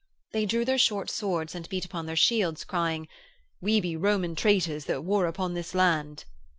They 0.31 0.47
drew 0.47 0.65
their 0.65 0.79
short 0.79 1.11
swords 1.11 1.53
and 1.53 1.69
beat 1.69 1.85
upon 1.85 2.07
their 2.07 2.15
shields 2.15 2.63
crying: 2.63 3.07
'We 3.61 3.81
be 3.81 3.95
Roman 3.95 4.33
traitors 4.33 4.85
that 4.85 5.03
war 5.03 5.27
upon 5.27 5.53
this 5.53 5.75
land.' 5.75 6.25